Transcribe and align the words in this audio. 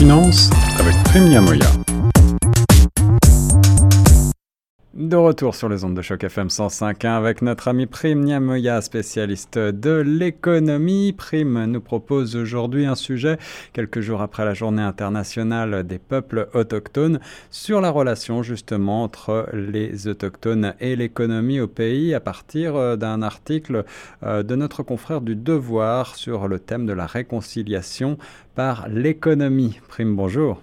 Finance 0.00 0.48
avec 0.78 0.94
Prime 1.04 1.28
Moya. 1.40 1.79
De 5.10 5.16
retour 5.16 5.56
sur 5.56 5.68
les 5.68 5.84
ondes 5.84 5.96
de 5.96 6.02
choc 6.02 6.22
FM 6.22 6.46
105.1 6.46 7.08
avec 7.08 7.42
notre 7.42 7.66
ami 7.66 7.86
Prime 7.86 8.20
Niamoya, 8.20 8.80
spécialiste 8.80 9.58
de 9.58 9.90
l'économie. 10.06 11.12
Prime 11.12 11.64
nous 11.64 11.80
propose 11.80 12.36
aujourd'hui 12.36 12.86
un 12.86 12.94
sujet, 12.94 13.36
quelques 13.72 14.02
jours 14.02 14.22
après 14.22 14.44
la 14.44 14.54
journée 14.54 14.82
internationale 14.82 15.82
des 15.84 15.98
peuples 15.98 16.48
autochtones, 16.54 17.18
sur 17.50 17.80
la 17.80 17.90
relation 17.90 18.44
justement 18.44 19.02
entre 19.02 19.48
les 19.52 20.06
autochtones 20.06 20.74
et 20.78 20.94
l'économie 20.94 21.58
au 21.58 21.66
pays 21.66 22.14
à 22.14 22.20
partir 22.20 22.76
euh, 22.76 22.94
d'un 22.94 23.20
article 23.22 23.84
euh, 24.22 24.44
de 24.44 24.54
notre 24.54 24.84
confrère 24.84 25.22
du 25.22 25.34
Devoir 25.34 26.14
sur 26.14 26.46
le 26.46 26.60
thème 26.60 26.86
de 26.86 26.92
la 26.92 27.06
réconciliation 27.06 28.16
par 28.54 28.86
l'économie. 28.88 29.80
Prime, 29.88 30.14
bonjour. 30.14 30.62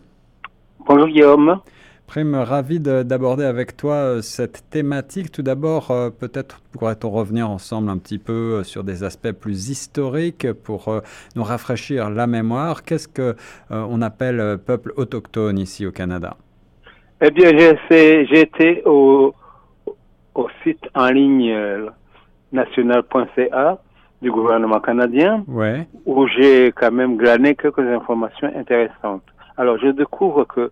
Bonjour 0.88 1.10
Guillaume. 1.10 1.60
Prime, 2.08 2.36
ravi 2.36 2.80
d'aborder 2.80 3.44
avec 3.44 3.76
toi 3.76 3.96
euh, 3.96 4.22
cette 4.22 4.70
thématique. 4.70 5.30
Tout 5.30 5.42
d'abord, 5.42 5.92
euh, 5.92 6.10
peut-être 6.10 6.62
pourrait-on 6.72 7.10
revenir 7.10 7.50
ensemble 7.50 7.90
un 7.90 7.98
petit 7.98 8.18
peu 8.18 8.32
euh, 8.32 8.64
sur 8.64 8.86
des 8.86 9.04
aspects 9.04 9.34
plus 9.34 9.70
historiques 9.70 10.54
pour 10.54 11.02
nous 11.36 11.44
rafraîchir 11.44 12.10
la 12.10 12.26
mémoire. 12.26 12.84
Qu'est-ce 12.84 13.10
que 13.10 13.36
on 13.70 14.02
appelle 14.02 14.58
peuple 14.66 14.94
autochtone 14.96 15.60
ici 15.60 15.86
au 15.86 15.92
Canada? 15.92 16.38
Eh 17.22 17.30
bien, 17.30 17.52
j'ai 17.90 18.40
été 18.40 18.84
au, 18.86 19.34
au, 20.34 20.48
site 20.64 20.84
en 20.96 21.10
ligne 21.10 21.54
national.ca 22.54 23.80
du 24.22 24.32
gouvernement 24.32 24.80
canadien, 24.80 25.44
ouais. 25.48 25.88
où 26.06 26.26
j'ai 26.28 26.72
quand 26.72 26.92
même 26.92 27.18
glané 27.18 27.56
quelques 27.56 27.80
informations 27.80 28.50
intéressantes. 28.56 29.24
Alors, 29.58 29.78
je 29.80 29.90
découvre 29.90 30.46
que 30.46 30.72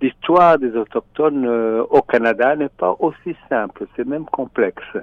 l'histoire 0.00 0.58
des 0.58 0.74
autochtones 0.76 1.46
euh, 1.46 1.82
au 1.90 2.02
Canada 2.02 2.56
n'est 2.56 2.68
pas 2.68 2.96
aussi 2.98 3.36
simple, 3.48 3.86
c'est 3.96 4.06
même 4.06 4.26
complexe. 4.26 4.96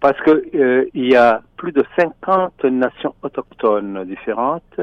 Parce 0.00 0.18
que 0.22 0.42
euh, 0.54 0.88
il 0.94 1.10
y 1.10 1.16
a 1.16 1.42
plus 1.56 1.72
de 1.72 1.84
50 1.96 2.64
nations 2.64 3.14
autochtones 3.22 4.04
différentes 4.04 4.80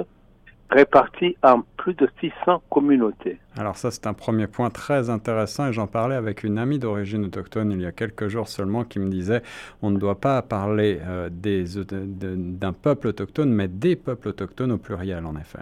réparties 0.72 1.36
en 1.44 1.62
plus 1.78 1.94
de 1.96 2.08
600 2.22 2.62
communautés. 2.70 3.40
Alors 3.58 3.76
ça, 3.76 3.92
c'est 3.92 4.08
un 4.08 4.14
premier 4.14 4.48
point 4.48 4.70
très 4.70 5.10
intéressant 5.10 5.68
et 5.68 5.74
j'en 5.74 5.88
parlais 5.88 6.16
avec 6.16 6.44
une 6.44 6.58
amie 6.58 6.80
d'origine 6.80 7.26
autochtone 7.26 7.72
il 7.72 7.82
y 7.82 7.86
a 7.86 7.92
quelques 7.92 8.30
jours 8.30 8.48
seulement 8.48 8.86
qui 8.86 9.00
me 9.00 9.10
disait 9.10 9.42
on 9.82 9.90
ne 9.90 9.98
doit 9.98 10.20
pas 10.20 10.42
parler 10.42 11.00
euh, 11.06 11.30
d'un 11.30 12.74
peuple 12.74 13.08
autochtone, 13.08 13.52
mais 13.52 13.68
des 13.68 13.96
peuples 13.96 14.30
autochtones 14.30 14.72
au 14.72 14.78
pluriel, 14.78 15.26
en 15.26 15.36
effet. 15.36 15.60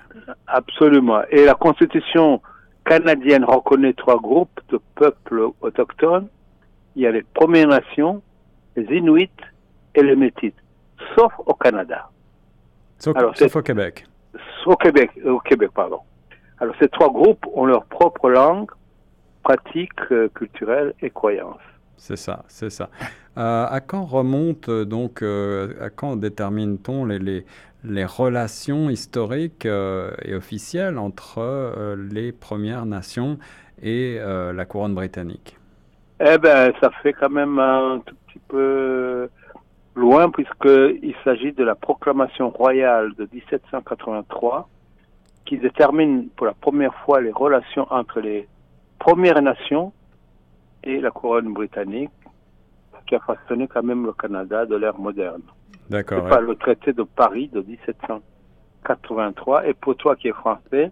Absolument. 0.47 1.21
Et 1.31 1.45
la 1.45 1.55
Constitution 1.55 2.41
canadienne 2.89 3.43
reconnaît 3.43 3.93
trois 3.93 4.17
groupes 4.17 4.59
de 4.69 4.79
peuples 4.95 5.51
autochtones. 5.61 6.27
Il 6.95 7.03
y 7.03 7.07
a 7.07 7.11
les 7.11 7.21
Premières 7.21 7.67
Nations, 7.67 8.21
les 8.75 8.97
Inuits 8.97 9.29
et 9.93 10.01
les 10.01 10.15
Métis, 10.15 10.53
sauf 11.15 11.31
au 11.45 11.53
Canada. 11.53 12.09
Sauf, 12.97 13.15
au 13.55 13.61
Québec. 13.61 14.05
Au 14.65 14.75
Québec, 14.75 15.11
au 15.23 15.39
Québec, 15.39 15.69
pardon. 15.73 15.99
Alors 16.59 16.75
ces 16.79 16.89
trois 16.89 17.11
groupes 17.11 17.45
ont 17.53 17.65
leur 17.65 17.85
propre 17.85 18.29
langue, 18.29 18.69
pratique 19.43 20.01
euh, 20.11 20.27
culturelle 20.33 20.93
et 21.01 21.09
croyances. 21.11 21.68
C'est 21.99 22.15
ça, 22.15 22.43
c'est 22.47 22.69
ça. 22.69 22.89
Euh, 23.37 23.65
à 23.69 23.81
quand 23.81 24.05
remonte 24.05 24.69
euh, 24.69 24.85
donc, 24.85 25.21
à 25.21 25.89
quand 25.89 26.15
détermine-t-on 26.15 27.05
les, 27.05 27.43
les, 27.83 28.05
relations 28.05 28.89
historiques 28.89 29.65
euh, 29.65 30.11
et 30.23 30.33
officielles 30.33 30.97
entre 30.97 31.39
euh, 31.39 31.95
les 32.11 32.31
Premières 32.31 32.85
Nations 32.85 33.37
et 33.83 34.17
euh, 34.19 34.53
la 34.53 34.65
couronne 34.65 34.95
britannique? 34.95 35.57
Eh 36.21 36.37
bien, 36.37 36.71
ça 36.81 36.89
fait 37.03 37.13
quand 37.13 37.29
même 37.29 37.59
un 37.59 38.01
tout 38.05 38.15
petit 38.27 38.39
peu 38.47 39.29
loin 39.95 40.29
puisqu'il 40.31 41.15
s'agit 41.23 41.51
de 41.51 41.63
la 41.63 41.75
proclamation 41.75 42.49
royale 42.49 43.13
de 43.17 43.27
1783 43.31 44.69
qui 45.45 45.57
détermine 45.57 46.29
pour 46.35 46.45
la 46.45 46.53
première 46.53 46.95
fois 47.05 47.19
les 47.19 47.31
relations 47.31 47.87
entre 47.89 48.21
les 48.21 48.47
Premières 48.99 49.41
Nations 49.41 49.93
et 50.83 50.99
la 50.99 51.11
couronne 51.11 51.53
britannique 51.53 52.11
qui 53.07 53.15
a 53.15 53.19
façonné 53.19 53.67
quand 53.67 53.83
même 53.83 54.05
le 54.05 54.13
Canada 54.13 54.65
de 54.65 54.75
l'ère 54.75 54.99
moderne. 54.99 55.41
D'accord. 55.89 56.23
C'est 56.23 56.29
pas 56.29 56.41
le 56.41 56.55
traité 56.55 56.93
de 56.93 57.03
Paris 57.03 57.49
de 57.51 57.61
1783. 57.61 59.67
Et 59.67 59.73
pour 59.73 59.95
toi 59.95 60.15
qui 60.15 60.27
es 60.27 60.33
français, 60.33 60.91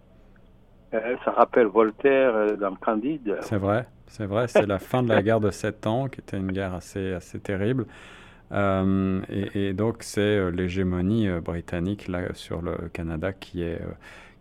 euh, 0.94 1.16
ça 1.24 1.30
rappelle 1.30 1.66
Voltaire 1.66 2.34
euh, 2.34 2.56
dans 2.56 2.74
Candide. 2.74 3.36
C'est 3.42 3.58
vrai, 3.58 3.86
c'est 4.06 4.26
vrai. 4.26 4.48
C'est 4.48 4.66
la 4.66 4.78
fin 4.78 5.02
de 5.02 5.08
la 5.08 5.22
guerre 5.22 5.40
de 5.40 5.50
Sept 5.50 5.86
Ans, 5.86 6.08
qui 6.08 6.20
était 6.20 6.38
une 6.38 6.50
guerre 6.50 6.74
assez, 6.74 7.12
assez 7.12 7.38
terrible. 7.38 7.86
Euh, 8.50 9.20
et, 9.28 9.74
donc 9.74 9.96
c'est 10.00 10.50
l'hégémonie 10.50 11.28
britannique 11.40 12.08
là, 12.08 12.32
sur 12.32 12.62
le 12.62 12.88
Canada 12.94 13.34
qui 13.34 13.62
est, 13.62 13.78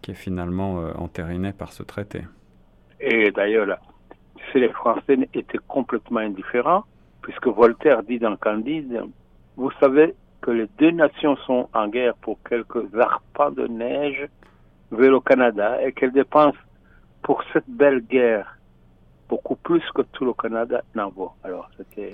qui 0.01 0.11
est 0.11 0.15
finalement 0.15 0.77
entérinée 0.95 1.51
par 1.51 1.73
ce 1.73 1.83
traité. 1.83 2.21
Et 3.01 3.31
d'ailleurs, 3.31 3.77
si 4.51 4.59
les 4.59 4.69
Français 4.69 5.17
étaient 5.33 5.59
complètement 5.67 6.19
indifférents, 6.19 6.83
puisque 7.21 7.47
Voltaire 7.47 8.03
dit 8.03 8.19
dans 8.19 8.35
Candide, 8.37 9.03
vous 9.55 9.71
savez, 9.79 10.15
que 10.41 10.51
les 10.51 10.67
deux 10.77 10.91
nations 10.91 11.35
sont 11.37 11.67
en 11.73 11.87
guerre 11.87 12.13
pour 12.15 12.37
quelques 12.47 12.93
arpents 12.95 13.51
de 13.51 13.67
neige 13.67 14.27
vers 14.91 15.11
le 15.11 15.19
Canada 15.19 15.83
et 15.83 15.91
qu'elles 15.91 16.11
dépensent 16.11 16.57
pour 17.21 17.43
cette 17.51 17.67
belle 17.67 18.01
guerre 18.01 18.57
beaucoup 19.27 19.55
plus 19.55 19.83
que 19.93 20.03
tout 20.03 20.25
le 20.25 20.33
Canada 20.33 20.81
n'en 20.95 21.09
vaut. 21.09 21.31
Alors, 21.43 21.69
c'était 21.75 22.11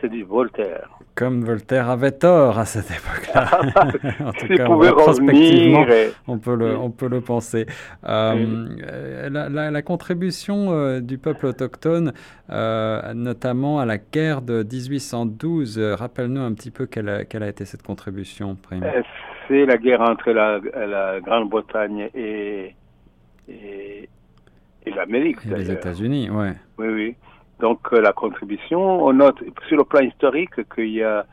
c'est 0.00 0.08
du 0.08 0.24
Voltaire. 0.24 0.88
Comme 1.14 1.44
Voltaire 1.44 1.88
avait 1.88 2.12
tort 2.12 2.58
à 2.58 2.66
cette 2.66 2.90
époque-là. 2.90 3.48
en 4.26 4.32
tout 4.32 4.48
cas, 4.48 4.66
on, 4.68 6.38
peut 6.38 6.54
le, 6.54 6.76
on 6.76 6.90
peut 6.90 7.08
le 7.08 7.20
penser. 7.22 7.66
Euh, 8.06 9.28
la, 9.30 9.70
la, 9.70 9.82
contribution 9.82 10.72
euh, 10.72 11.00
du 11.00 11.16
peuple 11.16 11.46
autochtone, 11.46 12.12
euh, 12.50 13.14
notamment 13.14 13.80
à 13.80 13.86
la 13.86 13.96
guerre 13.96 14.42
de 14.42 14.62
1812, 14.62 15.78
rappelle-nous 15.78 16.42
un 16.42 16.52
petit 16.52 16.70
peu 16.70 16.86
quelle 16.86 17.08
a, 17.08 17.24
quelle 17.24 17.42
a, 17.42 17.48
été 17.48 17.64
cette 17.64 17.82
contribution, 17.82 18.54
Prime. 18.56 18.84
C'est 19.48 19.64
la 19.64 19.78
guerre 19.78 20.02
entre 20.02 20.32
la, 20.32 20.58
la 20.86 21.20
Grande-Bretagne 21.20 22.10
et, 22.14 22.74
et, 23.48 24.08
et 24.84 24.90
l'Amérique. 24.90 25.38
Et 25.46 25.54
les 25.54 25.70
États-Unis, 25.70 26.28
ouais. 26.30 26.52
Oui, 26.78 26.88
oui. 26.88 27.16
Donc 27.60 27.80
euh, 27.92 28.00
la 28.00 28.12
contribution, 28.12 29.04
on 29.04 29.12
note 29.14 29.42
sur 29.68 29.78
le 29.78 29.84
plan 29.84 30.00
historique 30.00 30.68
qu'il 30.74 30.90
y 30.90 31.02
a 31.02 31.26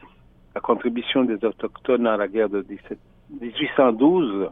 la 0.56 0.62
contribution 0.62 1.24
des 1.24 1.44
autochtones 1.44 2.08
à 2.08 2.16
la 2.16 2.28
guerre 2.28 2.50
de 2.50 2.66
1812, 3.42 4.50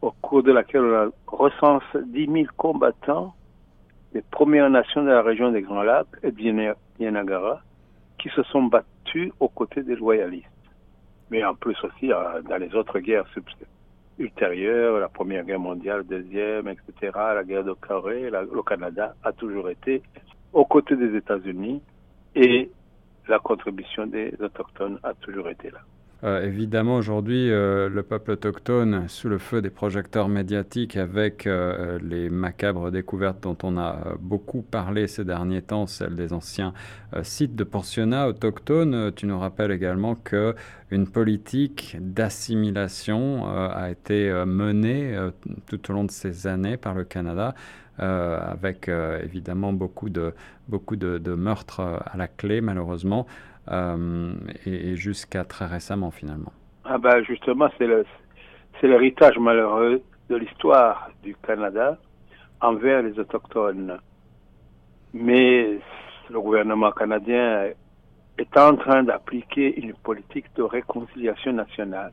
au 0.00 0.10
cours 0.22 0.42
de 0.42 0.52
laquelle 0.52 1.10
on 1.30 1.36
recense 1.36 1.82
10 1.94 2.26
000 2.26 2.44
combattants 2.56 3.34
des 4.12 4.22
Premières 4.22 4.70
Nations 4.70 5.02
de 5.02 5.10
la 5.10 5.22
région 5.22 5.50
des 5.50 5.62
Grands 5.62 5.82
Lacs 5.82 6.06
et 6.22 6.30
de 6.30 6.74
Yanagara 6.98 7.60
qui 8.18 8.30
se 8.30 8.42
sont 8.44 8.62
battus 8.64 9.32
aux 9.40 9.48
côtés 9.48 9.82
des 9.82 9.96
loyalistes. 9.96 10.46
Mais 11.30 11.44
en 11.44 11.54
plus 11.54 11.76
aussi 11.84 12.10
euh, 12.10 12.40
dans 12.48 12.56
les 12.56 12.74
autres 12.74 12.98
guerres 13.00 13.26
ultérieures, 14.18 14.98
la 14.98 15.08
Première 15.08 15.44
Guerre 15.44 15.60
mondiale, 15.60 16.04
Deuxième, 16.04 16.68
etc., 16.68 17.12
la 17.14 17.44
guerre 17.44 17.64
de 17.64 17.74
Corée, 17.74 18.30
le 18.30 18.62
Canada 18.62 19.14
a 19.22 19.32
toujours 19.32 19.68
été 19.68 20.02
aux 20.52 20.64
côtés 20.64 20.96
des 20.96 21.16
États-Unis 21.16 21.82
et 22.34 22.70
la 23.28 23.38
contribution 23.38 24.06
des 24.06 24.34
Autochtones 24.40 24.98
a 25.02 25.14
toujours 25.14 25.48
été 25.48 25.70
là. 25.70 25.80
Euh, 26.24 26.44
évidemment, 26.44 26.96
aujourd'hui, 26.96 27.48
euh, 27.48 27.88
le 27.88 28.02
peuple 28.02 28.32
autochtone, 28.32 29.08
sous 29.08 29.28
le 29.28 29.38
feu 29.38 29.62
des 29.62 29.70
projecteurs 29.70 30.28
médiatiques, 30.28 30.96
avec 30.96 31.46
euh, 31.46 32.00
les 32.02 32.28
macabres 32.28 32.90
découvertes 32.90 33.40
dont 33.40 33.56
on 33.62 33.78
a 33.78 34.16
beaucoup 34.18 34.62
parlé 34.62 35.06
ces 35.06 35.24
derniers 35.24 35.62
temps, 35.62 35.86
celles 35.86 36.16
des 36.16 36.32
anciens 36.32 36.72
sites 37.22 37.54
de 37.54 37.64
pensionnats 37.64 38.26
autochtones, 38.28 39.12
tu 39.14 39.26
nous 39.26 39.38
rappelles 39.38 39.70
également 39.70 40.16
que 40.16 40.54
une 40.90 41.06
politique 41.06 41.96
d'assimilation 42.00 43.46
a 43.46 43.90
été 43.90 44.30
menée 44.46 45.16
tout 45.66 45.90
au 45.90 45.94
long 45.94 46.04
de 46.04 46.10
ces 46.10 46.46
années 46.46 46.76
par 46.76 46.94
le 46.94 47.04
Canada. 47.04 47.54
avec 47.98 48.88
évidemment 48.88 49.72
beaucoup 49.72 50.10
de, 50.10 50.34
meurtres 51.34 51.80
à 51.80 52.16
la 52.16 52.28
clé, 52.28 52.60
malheureusement. 52.60 53.26
Euh, 53.70 54.32
et, 54.64 54.96
jusqu'à 54.96 55.44
très 55.44 55.66
récemment 55.66 56.10
finalement. 56.10 56.52
Ah 56.84 56.96
ben 56.96 57.22
justement, 57.22 57.68
c'est 57.76 57.86
le, 57.86 58.06
c'est 58.80 58.88
l'héritage 58.88 59.38
malheureux 59.38 60.00
de 60.30 60.36
l'histoire 60.36 61.10
du 61.22 61.34
Canada 61.36 61.98
envers 62.60 63.02
les 63.02 63.18
autochtones. 63.18 63.98
Mais 65.12 65.78
le 66.30 66.40
gouvernement 66.40 66.92
canadien 66.92 67.70
est 68.38 68.56
en 68.56 68.76
train 68.76 69.02
d'appliquer 69.02 69.78
une 69.80 69.94
politique 69.94 70.46
de 70.56 70.62
réconciliation 70.62 71.52
nationale. 71.52 72.12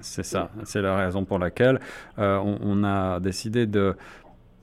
C'est 0.00 0.24
ça, 0.24 0.50
c'est 0.64 0.82
la 0.82 0.96
raison 0.96 1.24
pour 1.24 1.40
laquelle 1.40 1.80
on, 2.16 2.84
a 2.84 3.18
décidé 3.18 3.66
de 3.66 3.96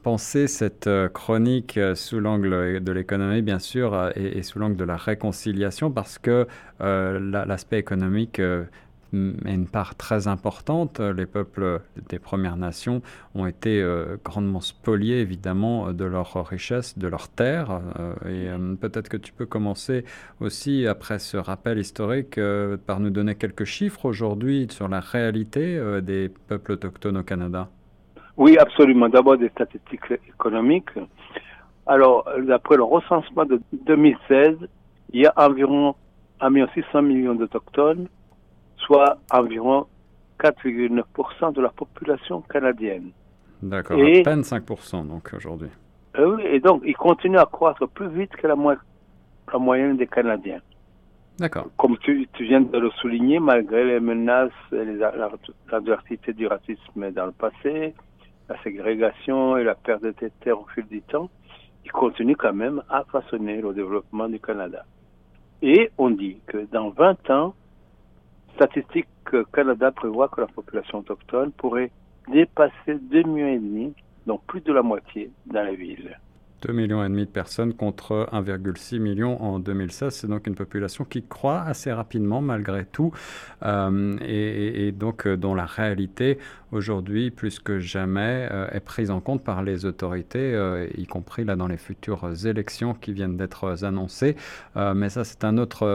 penser 0.04 0.48
cette 0.48 0.88
euh, 0.88 1.10
chronique 1.10 1.78
euh, 1.78 1.96
sous 1.96 2.20
l'angle 2.20 2.82
de 2.82 2.92
l'économie, 2.92 3.42
bien 3.42 3.60
sûr, 3.60 3.94
euh, 3.94 4.12
et, 4.16 4.44
sous 4.44 4.60
l'angle 4.60 4.78
de 4.78 4.84
la 4.84 4.98
réconciliation, 4.98 5.92
parce 5.92 6.18
que 6.18 6.48
l'aspect 6.80 7.80
économique 7.80 8.40
est 8.40 8.66
une 9.12 9.68
part 9.68 9.96
très 9.96 10.28
importante. 10.28 11.00
Les 11.00 11.26
peuples 11.26 11.82
des 12.08 12.20
Premières 12.20 12.56
Nations 12.56 13.02
ont 13.36 13.46
été 13.46 13.86
grandement 14.24 14.62
spoliés, 14.62 15.20
évidemment, 15.20 15.92
de 15.92 16.06
leurs 16.06 16.46
richesses, 16.48 16.98
de 16.98 17.08
leurs 17.08 17.28
terres. 17.28 17.82
et 18.26 18.48
peut-être 18.80 19.10
que 19.10 19.18
tu 19.18 19.34
peux 19.34 19.46
commencer 19.46 20.06
aussi, 20.40 20.88
après 20.88 21.20
ce 21.20 21.36
rappel 21.36 21.80
historique, 21.80 22.40
par 22.86 23.02
nous 23.02 23.10
donner 23.10 23.36
quelques 23.36 23.66
chiffres 23.66 24.06
aujourd'hui 24.06 24.68
sur 24.70 24.88
la 24.88 25.02
réalité 25.02 26.00
des 26.02 26.30
peuples 26.48 26.74
autochtones 26.74 27.18
au 27.18 27.24
Canada. 27.24 27.70
Oui, 28.40 28.58
absolument. 28.58 29.10
D'abord 29.10 29.38
des 29.38 29.50
statistiques 29.50 30.14
économiques. 30.28 30.92
Alors, 31.86 32.26
d'après 32.48 32.78
le 32.78 32.84
recensement 32.84 33.44
de 33.44 33.62
2016, 33.86 34.56
il 35.12 35.22
y 35.22 35.26
a 35.26 35.34
environ 35.36 35.94
1,6 36.40 37.02
million 37.02 37.36
d'autochtones, 37.36 38.08
soit 38.78 39.18
environ 39.30 39.88
4,9% 40.40 41.54
de 41.54 41.62
la 41.62 41.70
population 41.70 42.40
canadienne. 42.42 43.12
D'accord, 43.62 44.00
à 44.00 44.24
peine 44.24 44.42
5% 44.42 45.06
donc 45.06 45.34
aujourd'hui. 45.36 45.68
Euh, 46.18 46.38
oui, 46.38 46.44
et 46.46 46.62
donc 46.62 46.82
ils 46.86 46.96
continuent 46.96 47.40
à 47.40 47.46
croître 47.46 47.90
plus 47.90 48.08
vite 48.08 48.32
que 48.38 48.48
la, 48.48 48.56
la 48.56 49.60
moyenne 49.60 49.98
des 49.98 50.08
Canadiens. 50.08 50.62
D'accord. 51.40 51.68
Comme 51.78 51.98
tu, 51.98 52.28
tu, 52.34 52.46
viens 52.46 52.62
de 52.62 52.78
le 52.78 52.90
souligner, 53.02 53.40
malgré 53.40 53.84
les 53.84 54.00
menaces 54.00 54.52
et 54.72 54.86
les, 54.86 55.00
adversités 55.72 56.32
du 56.32 56.48
racisme 56.48 57.12
dans 57.12 57.26
le 57.26 57.32
passé, 57.34 57.94
la 58.50 58.62
ségrégation 58.64 59.58
et 59.58 59.64
la 59.64 59.76
perte 59.76 60.04
de 60.04 60.12
terres 60.42 60.60
au 60.60 60.66
fil 60.74 60.86
du 60.88 61.02
temps, 61.02 61.30
il 61.86 61.92
continue 61.92 62.36
quand 62.36 62.54
même 62.54 62.82
à 62.90 63.04
façonner 63.06 63.62
le 63.62 63.74
développement 63.74 64.28
du 64.28 64.40
Canada. 64.40 64.86
Et 65.62 65.92
on 65.98 66.10
dit 66.10 66.38
que 66.48 66.66
dans 66.72 66.90
20 66.90 67.30
ans, 67.30 67.54
Statistique 68.56 69.08
Canada 69.54 69.92
prévoit 69.92 70.28
que 70.28 70.42
la 70.42 70.48
population 70.48 71.00
autochtone 71.00 71.52
pourrait 71.52 71.92
dépasser 72.32 72.96
2,5 72.96 73.28
millions 73.28 73.48
et 73.48 73.60
demi, 73.60 73.94
donc 74.26 74.44
plus 74.46 74.62
de 74.62 74.74
la 74.74 74.82
moitié 74.82 75.32
dans 75.46 75.64
les 75.64 75.76
villes. 75.76 76.18
2 76.62 76.74
millions 76.74 77.04
et 77.04 77.10
demi 77.10 77.26
de 77.26 77.32
personnes 77.32 77.74
contre 77.74 78.28
1,6 78.32 79.00
million 79.00 79.42
en 79.42 79.60
2016. 79.60 80.14
C'est 80.14 80.28
donc 80.28 80.48
une 80.48 80.56
population 80.56 81.06
qui 81.06 81.24
croît 81.24 81.62
assez 81.62 81.92
rapidement 81.92 82.42
malgré 82.42 82.86
tout 82.86 83.12
euh, 83.64 84.18
et, 84.22 84.92
donc 84.92 85.26
euh, 85.26 85.38
dont 85.38 85.56
la 85.56 85.66
réalité 85.66 86.38
aujourd'hui, 86.72 87.32
plus 87.32 87.60
que 87.60 87.80
jamais, 87.80 88.48
euh, 88.52 88.68
est 88.72 88.80
prise 88.80 89.12
en 89.12 89.20
compte 89.20 89.44
par 89.44 89.64
les 89.64 89.86
autorités, 89.86 90.58
y 90.98 91.06
compris 91.06 91.46
là 91.46 91.56
dans 91.56 91.68
les 91.68 91.78
futures 91.78 92.30
élections 92.46 92.94
qui 92.94 93.14
viennent 93.14 93.38
d'être 93.38 93.84
annoncées. 93.84 94.36
mais 94.76 95.10
ça, 95.10 95.24
c'est 95.24 95.44
un 95.44 95.58
autre, 95.58 95.88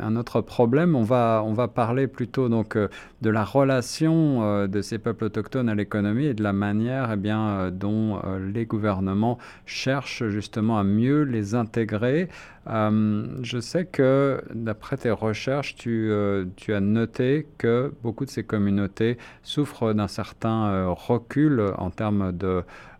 un 0.00 0.16
autre 0.16 0.40
problème. 0.40 0.94
On 0.94 1.02
va, 1.02 1.42
on 1.44 1.52
va 1.52 1.68
parler 1.68 2.06
plutôt 2.06 2.48
donc 2.48 2.76
de 2.76 3.30
la 3.30 3.44
relation 3.44 4.66
de 4.66 4.82
ces 4.82 4.98
peuples 4.98 5.24
autochtones 5.24 5.68
à 5.68 5.74
l'économie 5.74 6.26
et 6.26 6.34
de 6.34 6.42
la 6.42 6.52
manière 6.52 7.10
eh 7.12 7.16
bien, 7.16 7.70
dont 7.70 8.20
les 8.52 8.66
gouvernements 8.66 9.38
cherchent 9.64 10.26
justement 10.28 10.78
à 10.78 10.84
mieux 10.84 11.22
les 11.22 11.54
intégrer. 11.54 12.28
Euh, 12.68 13.24
je 13.42 13.58
sais 13.58 13.86
que 13.86 14.40
d'après 14.52 14.96
tes 14.96 15.10
recherches, 15.10 15.76
tu, 15.76 16.10
euh, 16.10 16.44
tu, 16.56 16.74
as 16.74 16.80
noté 16.80 17.46
que 17.58 17.92
beaucoup 18.02 18.24
de 18.24 18.30
ces 18.30 18.44
communautés 18.44 19.18
souffrent 19.42 19.92
d'un 19.92 20.08
certain 20.08 20.68
euh, 20.68 20.88
recul 20.88 21.62
en 21.78 21.90
termes 21.90 22.32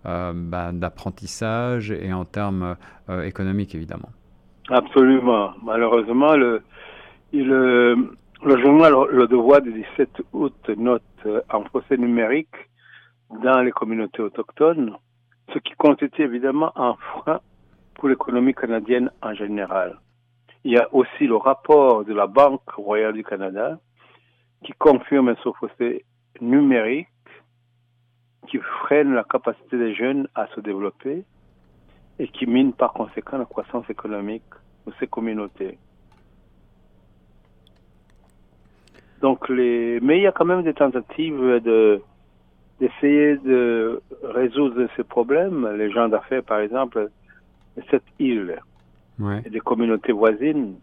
bah, 0.05 0.71
d'apprentissage 0.73 1.91
et 1.91 2.13
en 2.13 2.25
termes 2.25 2.77
économiques, 3.25 3.75
évidemment. 3.75 4.11
Absolument. 4.71 5.51
Malheureusement, 5.65 6.37
le, 6.37 6.63
le, 7.33 7.97
le 8.45 8.59
journal 8.63 8.93
Le 9.11 9.27
Devoir 9.27 9.63
du 9.63 9.73
17 9.73 10.09
août 10.33 10.71
note 10.77 11.03
un 11.51 11.61
procès 11.63 11.97
numérique 11.97 12.55
dans 13.43 13.61
les 13.63 13.73
communautés 13.73 14.23
autochtones 14.23 14.97
ce 15.53 15.59
qui 15.59 15.75
constitue 15.75 16.23
évidemment 16.23 16.73
un 16.77 16.95
frein 16.95 17.41
pour 17.97 18.09
l'économie 18.09 18.55
canadienne 18.55 19.11
en 19.23 19.35
général. 19.35 19.99
Il 20.65 20.73
y 20.73 20.79
a 20.79 20.93
aussi 20.93 21.27
le 21.27 21.37
rapport 21.37 22.05
de 22.05 22.13
la 22.13 22.27
Banque 22.27 22.69
royale 22.71 23.15
du 23.15 23.25
Canada 23.25 23.79
qui 24.65 24.73
confirme 24.73 25.29
un 25.29 25.37
sous-fossé 25.37 26.05
numérique 26.41 27.09
qui 28.49 28.59
freine 28.59 29.15
la 29.15 29.25
capacité 29.25 29.79
des 29.79 29.95
jeunes 29.95 30.29
à 30.35 30.47
se 30.49 30.61
développer 30.61 31.25
et 32.19 32.29
qui 32.29 32.47
mine 32.47 32.73
par 32.73 32.93
conséquent 32.93 33.39
la 33.39 33.45
croissance 33.45 33.89
économique 33.91 34.45
de 34.87 34.93
ces 34.99 35.07
communautés. 35.07 35.79
Donc, 39.21 39.49
les... 39.49 39.99
mais 40.01 40.19
il 40.19 40.23
y 40.23 40.27
a 40.27 40.33
quand 40.33 40.45
même 40.45 40.63
des 40.63 40.75
tentatives 40.75 41.61
de 41.63 42.03
d'essayer 42.79 43.39
de 43.39 44.03
résoudre 44.23 44.87
ces 44.97 45.05
problèmes. 45.05 45.67
Les 45.79 45.91
gens 45.91 46.09
d'affaires, 46.09 46.43
par 46.43 46.61
exemple, 46.61 47.11
cette 47.91 48.05
île. 48.19 48.59
Et 49.45 49.51
des 49.51 49.61
communautés 49.61 50.13
voisines 50.13 50.75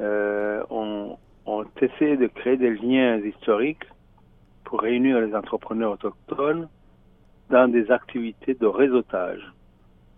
euh, 0.00 0.62
ont, 0.68 1.16
ont 1.46 1.64
essayé 1.80 2.16
de 2.18 2.26
créer 2.26 2.58
des 2.58 2.74
liens 2.74 3.16
historiques 3.16 3.86
pour 4.64 4.80
réunir 4.80 5.20
les 5.20 5.34
entrepreneurs 5.34 5.92
autochtones 5.92 6.68
dans 7.48 7.70
des 7.70 7.90
activités 7.90 8.54
de 8.54 8.66
réseautage. 8.66 9.40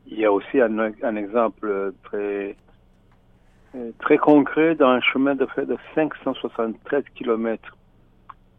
Il 0.08 0.18
y 0.18 0.24
a 0.24 0.32
aussi 0.32 0.60
un, 0.60 0.76
un 0.78 1.16
exemple 1.16 1.92
très 2.02 2.56
très 3.98 4.18
concret 4.18 4.74
dans 4.74 4.88
un 4.88 5.00
chemin 5.00 5.34
de 5.34 5.46
fer 5.46 5.66
de 5.66 5.76
573 5.94 7.04
km 7.14 7.76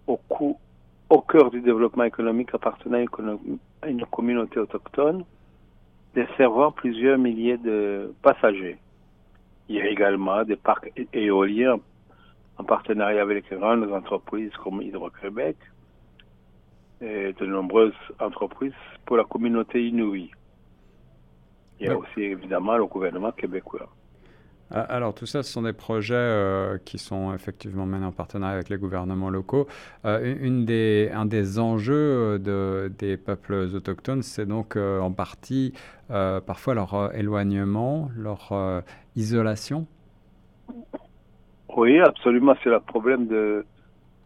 au, 0.06 0.18
cours 0.18 0.60
au 1.10 1.22
cœur 1.22 1.50
du 1.52 1.62
développement 1.62 2.04
économique 2.04 2.50
appartenant 2.54 3.04
à 3.82 3.88
une 3.88 4.06
communauté 4.06 4.60
autochtone, 4.60 5.24
desservant 6.18 6.72
plusieurs 6.72 7.20
milliers 7.20 7.58
de 7.58 8.12
passagers. 8.24 8.78
Il 9.70 9.76
y 9.76 9.82
a 9.82 9.88
également 9.88 10.44
des 10.44 10.56
parcs 10.56 10.92
éoliens 11.14 11.80
en 12.58 12.64
partenariat 12.64 13.22
avec 13.22 13.48
les 13.52 13.58
grandes 13.58 13.92
entreprises 13.94 14.52
comme 14.64 14.82
Hydro-Québec 14.82 15.58
et 17.02 17.34
de 17.34 17.46
nombreuses 17.46 17.94
entreprises 18.20 18.74
pour 19.06 19.18
la 19.18 19.26
communauté 19.26 19.88
inouïe. 19.88 20.32
Il 21.80 21.86
y 21.86 21.90
a 21.90 21.96
aussi 21.96 22.22
évidemment 22.22 22.78
le 22.78 22.88
gouvernement 22.88 23.32
québécois. 23.32 23.88
Ah, 24.70 24.82
alors 24.82 25.14
tout 25.14 25.26
ça, 25.26 25.44
ce 25.44 25.52
sont 25.52 25.62
des 25.62 25.74
projets 25.74 26.16
euh, 26.16 26.78
qui 26.84 26.98
sont 26.98 27.34
effectivement 27.34 27.86
menés 27.86 28.06
en 28.06 28.12
partenariat 28.12 28.56
avec 28.56 28.70
les 28.70 28.78
gouvernements 28.78 29.30
locaux. 29.30 29.68
Euh, 30.04 30.66
des, 30.66 31.10
un 31.14 31.26
des 31.26 31.58
enjeux 31.58 31.94
euh, 31.96 32.38
de, 32.38 32.92
des 32.98 33.16
peuples 33.16 33.54
autochtones, 33.54 34.24
c'est 34.24 34.46
donc 34.46 34.76
en 34.76 35.12
partie 35.12 35.74
parfois 36.10 36.74
leur 36.74 37.14
éloignement, 37.16 38.10
leur 38.16 38.84
isolation. 39.16 39.88
Oui, 41.76 42.00
absolument, 42.00 42.56
c'est 42.64 42.70
le 42.70 42.80
problème 42.80 43.28
de, 43.28 43.66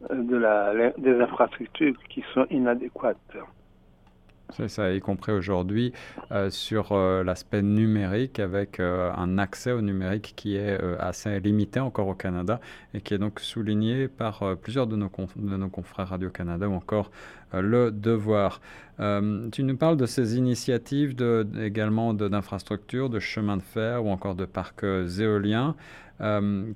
de 0.10 0.38
la, 0.38 0.92
des 0.98 1.20
infrastructures 1.20 1.96
qui 2.10 2.24
sont 2.34 2.46
inadéquates. 2.50 3.18
C'est 4.58 4.68
ça, 4.68 4.92
y 4.92 5.00
compris 5.00 5.32
aujourd'hui 5.32 5.94
euh, 6.32 6.50
sur 6.50 6.92
euh, 6.92 7.24
l'aspect 7.24 7.62
numérique 7.62 8.40
avec 8.40 8.80
euh, 8.80 9.12
un 9.16 9.38
accès 9.38 9.72
au 9.72 9.82
numérique 9.82 10.34
qui 10.36 10.56
est 10.56 10.78
assez 11.00 11.40
limité 11.40 11.80
encore 11.80 12.08
au 12.08 12.16
Canada 12.16 12.60
et 12.94 13.02
qui 13.02 13.14
est 13.14 13.18
donc 13.18 13.40
souligné 13.40 14.08
par 14.08 14.58
plusieurs 14.58 14.88
de 14.88 14.96
nos, 14.96 15.10
de 15.36 15.58
nos 15.58 15.70
confrères 15.70 16.10
Radio-Canada 16.10 16.68
ou 16.68 16.74
encore 16.74 17.12
Le 17.54 17.92
Devoir. 17.92 18.62
tu 19.00 19.64
nous 19.64 19.78
parles 19.78 19.98
de 19.98 20.06
ces 20.06 20.38
initiatives 20.38 21.16
de, 21.16 21.46
également 21.62 22.14
d'infrastructures, 22.14 23.10
de, 23.10 23.16
de 23.16 23.20
chemins 23.20 23.58
de 23.58 23.62
fer 23.62 24.06
ou 24.06 24.10
encore 24.10 24.36
de 24.36 24.46
parcs 24.46 24.84
éoliens. 24.84 25.76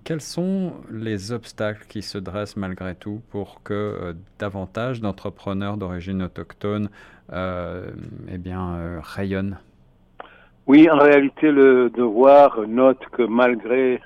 quels 0.03 0.21
sont 0.21 0.73
les 0.91 1.31
obstacles 1.31 1.85
qui 1.87 2.01
se 2.01 2.17
dressent 2.17 2.57
malgré 2.57 2.95
tout 2.95 3.21
pour 3.29 3.61
que 3.63 4.15
davantage 4.39 5.01
d'entrepreneurs 5.01 5.77
d'origine 5.77 6.23
autochtone 6.23 6.89
euh, 7.33 7.87
eh 8.31 8.37
bien, 8.37 8.75
euh, 8.75 8.99
rayonne 9.01 9.57
Oui, 10.67 10.87
en 10.89 10.97
réalité, 10.97 11.51
le 11.51 11.89
devoir 11.89 12.67
note 12.67 13.03
que 13.11 13.23
malgré 13.23 13.99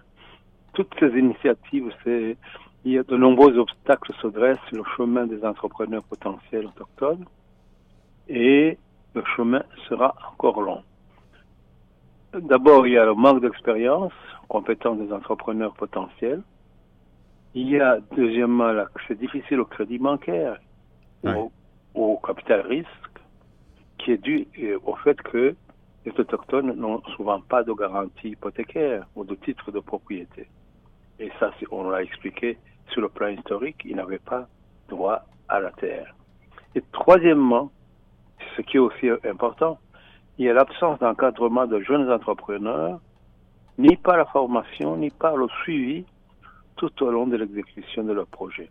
toutes 0.73 0.93
ces 0.99 1.09
initiatives, 1.17 1.91
c'est, 2.03 2.37
il 2.85 2.93
y 2.93 2.97
a 2.97 3.03
de 3.03 3.17
nombreux 3.17 3.57
obstacles 3.57 4.13
se 4.21 4.27
dressent 4.27 4.59
sur 4.69 4.77
le 4.77 4.83
chemin 4.95 5.25
des 5.27 5.43
entrepreneurs 5.43 6.03
potentiels 6.03 6.67
autochtones 6.67 7.25
et 8.27 8.77
le 9.15 9.23
chemin 9.35 9.63
sera 9.87 10.15
encore 10.31 10.61
long. 10.61 10.83
D'abord, 12.33 12.87
il 12.87 12.93
y 12.93 12.97
a 12.97 13.05
le 13.05 13.15
manque 13.15 13.41
d'expérience, 13.41 14.13
compétence 14.47 14.99
des 14.99 15.11
entrepreneurs 15.11 15.73
potentiels. 15.73 16.43
Il 17.55 17.69
y 17.69 17.79
a 17.79 17.99
deuxièmement 18.15 18.71
l'accès 18.71 19.15
difficile 19.15 19.59
au 19.59 19.65
crédit 19.65 19.97
bancaire, 19.97 20.59
au, 21.23 21.51
au, 21.95 22.17
capital 22.17 22.61
risque, 22.61 22.87
qui 23.97 24.11
est 24.11 24.17
dû 24.17 24.47
euh, 24.59 24.77
au 24.85 24.95
fait 24.97 25.19
que 25.21 25.55
les 26.05 26.11
autochtones 26.17 26.73
n'ont 26.73 27.01
souvent 27.15 27.41
pas 27.41 27.63
de 27.63 27.73
garantie 27.73 28.29
hypothécaire 28.29 29.07
ou 29.15 29.25
de 29.25 29.35
titre 29.35 29.71
de 29.71 29.79
propriété. 29.79 30.47
Et 31.19 31.31
ça, 31.39 31.51
on 31.71 31.89
l'a 31.89 32.01
expliqué 32.01 32.57
sur 32.91 33.01
le 33.01 33.09
plan 33.09 33.27
historique, 33.27 33.81
ils 33.85 33.95
n'avaient 33.95 34.19
pas 34.19 34.47
droit 34.87 35.21
à 35.47 35.59
la 35.59 35.71
terre. 35.71 36.15
Et 36.75 36.83
troisièmement, 36.91 37.71
ce 38.55 38.61
qui 38.61 38.77
est 38.77 38.79
aussi 38.79 39.09
important, 39.27 39.79
il 40.37 40.45
y 40.45 40.49
a 40.49 40.53
l'absence 40.53 40.99
d'encadrement 40.99 41.67
de 41.67 41.79
jeunes 41.81 42.11
entrepreneurs, 42.11 42.99
ni 43.77 43.95
par 43.97 44.17
la 44.17 44.25
formation, 44.25 44.95
ni 44.97 45.09
par 45.09 45.35
le 45.35 45.47
suivi 45.63 46.05
tout 46.77 47.03
au 47.03 47.11
long 47.11 47.27
de 47.27 47.35
l'exécution 47.35 48.03
de 48.03 48.13
leur 48.13 48.27
projet. 48.27 48.69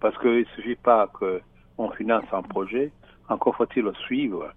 Parce 0.00 0.16
qu'il 0.18 0.40
ne 0.40 0.44
suffit 0.56 0.76
pas 0.76 1.06
qu'on 1.08 1.90
finance 1.90 2.24
un 2.32 2.42
projet, 2.42 2.90
encore 3.28 3.56
faut-il 3.56 3.82
le 3.82 3.94
suivre 3.94 4.52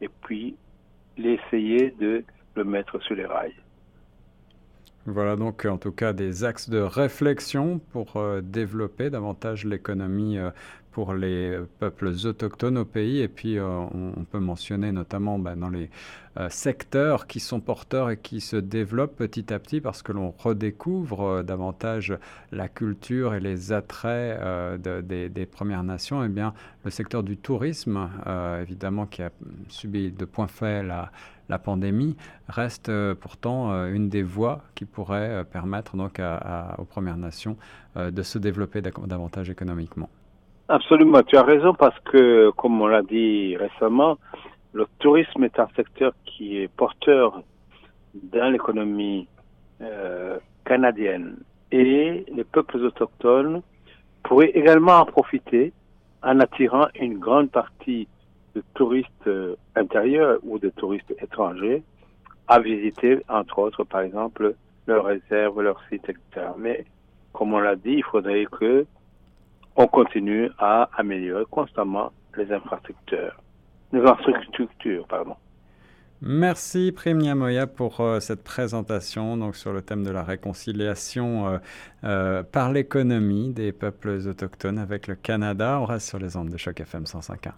et 0.00 0.08
puis 0.22 0.56
l'essayer 1.16 1.90
de 1.92 2.24
le 2.54 2.64
mettre 2.64 3.00
sur 3.02 3.14
les 3.14 3.26
rails. 3.26 3.54
Voilà 5.06 5.34
donc 5.36 5.64
en 5.64 5.78
tout 5.78 5.92
cas 5.92 6.12
des 6.12 6.44
axes 6.44 6.68
de 6.68 6.78
réflexion 6.78 7.78
pour 7.92 8.16
euh, 8.16 8.42
développer 8.42 9.08
davantage 9.08 9.64
l'économie 9.64 10.36
euh, 10.38 10.50
pour 11.00 11.14
les 11.14 11.58
peuples 11.78 12.12
autochtones 12.26 12.76
au 12.76 12.84
pays. 12.84 13.20
Et 13.20 13.28
puis 13.28 13.56
euh, 13.56 13.66
on, 13.66 14.24
peut 14.30 14.38
mentionner 14.38 14.92
notamment 14.92 15.38
bah, 15.38 15.56
dans 15.56 15.70
les 15.70 15.88
secteurs 16.50 17.26
qui 17.26 17.40
sont 17.40 17.58
porteurs 17.58 18.10
et 18.10 18.18
qui 18.18 18.42
se 18.42 18.56
développent 18.56 19.16
petit 19.16 19.52
à 19.52 19.58
petit 19.58 19.80
parce 19.80 20.02
que 20.02 20.12
l'on 20.12 20.30
redécouvre 20.30 21.42
davantage 21.42 22.16
la 22.52 22.68
culture 22.68 23.34
et 23.34 23.40
les 23.40 23.72
attraits 23.72 24.38
des, 24.80 25.46
Premières 25.46 25.82
Nations. 25.82 26.22
Et 26.22 26.26
eh 26.26 26.28
bien 26.28 26.52
le 26.84 26.90
secteur 26.90 27.22
du 27.22 27.36
tourisme, 27.38 28.08
évidemment, 28.60 29.06
qui 29.06 29.22
a 29.22 29.30
subi 29.68 30.12
de 30.12 30.24
point 30.24 30.46
fait 30.46 30.82
la 30.82 31.10
la 31.50 31.58
pandémie 31.58 32.16
reste 32.48 32.88
euh, 32.88 33.14
pourtant 33.14 33.72
euh, 33.72 33.92
une 33.92 34.08
des 34.08 34.22
voies 34.22 34.62
qui 34.74 34.86
pourrait 34.86 35.28
euh, 35.28 35.44
permettre 35.44 35.96
donc 35.96 36.22
aux 36.78 36.84
Premières 36.84 37.16
Nations 37.16 37.56
de 37.96 38.22
se 38.22 38.38
développer 38.38 38.80
davantage 38.82 39.50
économiquement. 39.50 40.08
Absolument, 40.72 41.24
tu 41.24 41.36
as 41.36 41.42
raison 41.42 41.74
parce 41.74 41.98
que, 41.98 42.50
comme 42.50 42.80
on 42.80 42.86
l'a 42.86 43.02
dit 43.02 43.56
récemment, 43.56 44.18
le 44.72 44.86
tourisme 45.00 45.42
est 45.42 45.58
un 45.58 45.66
secteur 45.74 46.12
qui 46.24 46.58
est 46.58 46.68
porteur 46.68 47.42
dans 48.14 48.52
l'économie 48.52 49.26
canadienne 50.64 51.38
et 51.72 52.24
les 52.32 52.44
peuples 52.44 52.76
autochtones 52.76 53.62
pourraient 54.22 54.52
également 54.54 54.98
en 54.98 55.06
profiter 55.06 55.72
en 56.22 56.38
attirant 56.38 56.86
une 57.00 57.18
grande 57.18 57.50
partie 57.50 58.06
de 58.54 58.62
touristes 58.74 59.26
euh, 59.26 59.56
intérieurs 59.74 60.38
ou 60.44 60.60
de 60.60 60.68
touristes 60.68 61.12
étrangers 61.20 61.82
à 62.46 62.60
visiter, 62.60 63.18
entre 63.28 63.58
autres, 63.58 63.82
par 63.82 64.02
exemple, 64.02 64.54
leurs 64.86 65.04
réserves, 65.04 65.62
leurs 65.62 65.82
sites, 65.88 66.08
etc. 66.08 66.46
Mais, 66.58 66.84
comme 67.32 67.54
on 67.54 67.58
l'a 67.58 67.74
dit, 67.74 67.94
il 67.94 68.04
faudrait 68.04 68.46
que 68.46 68.86
on 69.76 69.86
continue 69.86 70.50
à 70.58 70.88
améliorer 70.96 71.44
constamment 71.50 72.12
les 72.36 72.50
infrastructures. 72.52 73.36
Les 73.92 74.00
infrastructures, 74.00 75.06
pardon. 75.08 75.36
Merci 76.22 76.92
Prime 76.92 77.16
Niamoya 77.16 77.66
pour 77.66 78.00
euh, 78.00 78.20
cette 78.20 78.44
présentation 78.44 79.38
donc, 79.38 79.56
sur 79.56 79.72
le 79.72 79.80
thème 79.80 80.04
de 80.04 80.10
la 80.10 80.22
réconciliation 80.22 81.58
euh, 82.04 82.42
par 82.42 82.72
l'économie 82.72 83.48
des 83.54 83.72
peuples 83.72 84.10
autochtones 84.28 84.78
avec 84.78 85.06
le 85.06 85.14
Canada. 85.14 85.78
On 85.80 85.86
reste 85.86 86.08
sur 86.08 86.18
les 86.18 86.36
ondes 86.36 86.50
de 86.50 86.58
choc 86.58 86.78
FM 86.78 87.04
105.1. 87.04 87.52